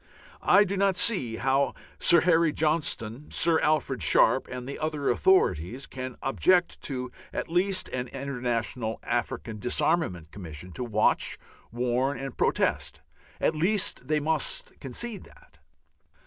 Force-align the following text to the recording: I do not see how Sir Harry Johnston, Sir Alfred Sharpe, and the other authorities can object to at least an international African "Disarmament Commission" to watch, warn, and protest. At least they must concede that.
I 0.41 0.63
do 0.63 0.77
not 0.77 0.95
see 0.95 1.35
how 1.35 1.75
Sir 1.99 2.21
Harry 2.21 2.51
Johnston, 2.51 3.29
Sir 3.29 3.59
Alfred 3.59 4.01
Sharpe, 4.01 4.47
and 4.47 4.67
the 4.67 4.79
other 4.79 5.11
authorities 5.11 5.85
can 5.85 6.17
object 6.23 6.81
to 6.85 7.11
at 7.31 7.49
least 7.49 7.87
an 7.89 8.07
international 8.07 8.99
African 9.03 9.59
"Disarmament 9.59 10.31
Commission" 10.31 10.71
to 10.71 10.83
watch, 10.83 11.37
warn, 11.71 12.17
and 12.17 12.35
protest. 12.35 13.01
At 13.39 13.53
least 13.53 14.07
they 14.07 14.19
must 14.19 14.71
concede 14.79 15.23
that. 15.25 15.59